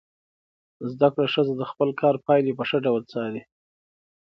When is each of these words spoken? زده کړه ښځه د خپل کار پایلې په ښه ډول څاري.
زده 0.91 1.07
کړه 1.13 1.27
ښځه 1.33 1.53
د 1.57 1.63
خپل 1.71 1.89
کار 2.01 2.15
پایلې 2.25 2.51
په 2.57 2.63
ښه 2.69 2.77
ډول 2.85 3.01
څاري. 3.11 3.41